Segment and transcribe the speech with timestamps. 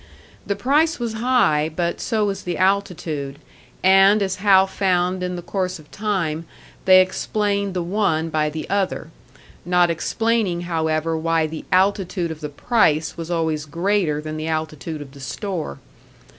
[0.47, 3.37] The price was high, but so was the altitude,
[3.83, 6.47] and as Hal found in the course of time,
[6.85, 9.11] they explained the one by the other
[9.63, 15.03] not explaining, however, why the altitude of the price was always greater than the altitude
[15.03, 15.77] of the store.